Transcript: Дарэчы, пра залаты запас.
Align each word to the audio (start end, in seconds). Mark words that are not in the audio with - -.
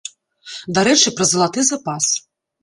Дарэчы, 0.77 1.13
пра 1.19 1.27
залаты 1.33 1.61
запас. 1.69 2.05